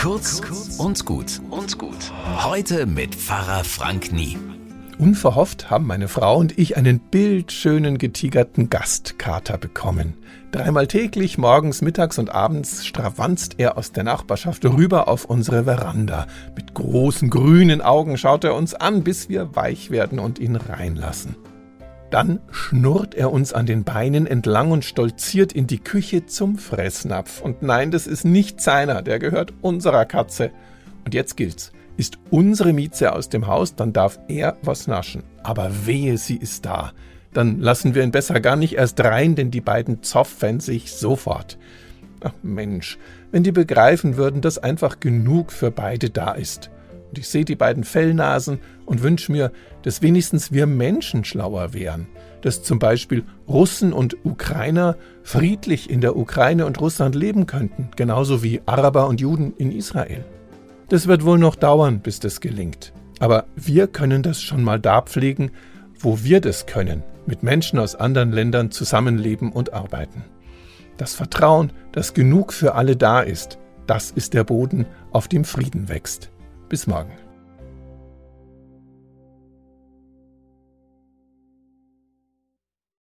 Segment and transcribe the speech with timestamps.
[0.00, 0.40] Kurz
[0.78, 2.10] und gut und gut.
[2.42, 4.38] Heute mit Pfarrer Frank Nie.
[4.98, 10.14] Unverhofft haben meine Frau und ich einen bildschönen getigerten Gastkater bekommen.
[10.52, 16.26] Dreimal täglich, morgens, mittags und abends, stravanzt er aus der Nachbarschaft rüber auf unsere Veranda.
[16.56, 21.36] Mit großen grünen Augen schaut er uns an, bis wir weich werden und ihn reinlassen.
[22.10, 27.40] Dann schnurrt er uns an den Beinen entlang und stolziert in die Küche zum Fressnapf.
[27.40, 30.50] Und nein, das ist nicht seiner, der gehört unserer Katze.
[31.04, 31.72] Und jetzt gilt's.
[31.96, 35.22] Ist unsere Mieze aus dem Haus, dann darf er was naschen.
[35.42, 36.92] Aber wehe, sie ist da.
[37.32, 41.58] Dann lassen wir ihn besser gar nicht erst rein, denn die beiden zoffen sich sofort.
[42.22, 42.98] Ach Mensch,
[43.30, 46.70] wenn die begreifen würden, dass einfach genug für beide da ist.
[47.10, 49.50] Und ich sehe die beiden Fellnasen und wünsche mir,
[49.82, 52.06] dass wenigstens wir Menschen schlauer wären.
[52.40, 58.44] Dass zum Beispiel Russen und Ukrainer friedlich in der Ukraine und Russland leben könnten, genauso
[58.44, 60.24] wie Araber und Juden in Israel.
[60.88, 62.92] Das wird wohl noch dauern, bis das gelingt.
[63.18, 65.50] Aber wir können das schon mal da pflegen,
[65.98, 70.24] wo wir das können, mit Menschen aus anderen Ländern zusammenleben und arbeiten.
[70.96, 75.88] Das Vertrauen, dass genug für alle da ist, das ist der Boden, auf dem Frieden
[75.88, 76.30] wächst.
[76.70, 77.29] Bis morgen.